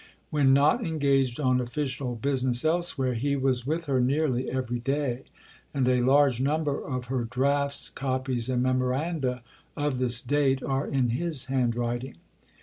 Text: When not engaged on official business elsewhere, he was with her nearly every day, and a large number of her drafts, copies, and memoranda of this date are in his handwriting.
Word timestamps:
When 0.31 0.51
not 0.51 0.83
engaged 0.83 1.39
on 1.39 1.61
official 1.61 2.15
business 2.15 2.65
elsewhere, 2.65 3.13
he 3.13 3.35
was 3.35 3.67
with 3.67 3.85
her 3.85 4.01
nearly 4.01 4.49
every 4.49 4.79
day, 4.79 5.25
and 5.75 5.87
a 5.87 6.01
large 6.01 6.41
number 6.41 6.83
of 6.83 7.05
her 7.05 7.23
drafts, 7.23 7.89
copies, 7.89 8.49
and 8.49 8.63
memoranda 8.63 9.43
of 9.77 9.99
this 9.99 10.19
date 10.19 10.63
are 10.63 10.87
in 10.87 11.09
his 11.09 11.45
handwriting. 11.53 12.15